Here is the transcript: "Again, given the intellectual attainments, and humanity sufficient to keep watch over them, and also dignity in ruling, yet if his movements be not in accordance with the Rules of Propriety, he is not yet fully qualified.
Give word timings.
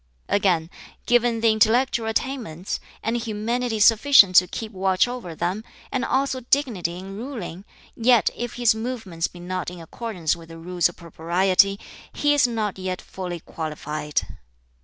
"Again, 0.29 0.71
given 1.05 1.41
the 1.41 1.51
intellectual 1.51 2.07
attainments, 2.07 2.79
and 3.03 3.15
humanity 3.15 3.79
sufficient 3.79 4.35
to 4.37 4.47
keep 4.47 4.71
watch 4.71 5.07
over 5.07 5.35
them, 5.35 5.63
and 5.91 6.03
also 6.03 6.39
dignity 6.39 6.97
in 6.97 7.15
ruling, 7.15 7.65
yet 7.95 8.31
if 8.35 8.55
his 8.55 8.73
movements 8.73 9.27
be 9.27 9.39
not 9.39 9.69
in 9.69 9.79
accordance 9.79 10.35
with 10.35 10.49
the 10.49 10.57
Rules 10.57 10.89
of 10.89 10.95
Propriety, 10.97 11.79
he 12.13 12.33
is 12.33 12.47
not 12.47 12.79
yet 12.79 12.99
fully 12.99 13.41
qualified. 13.41 14.21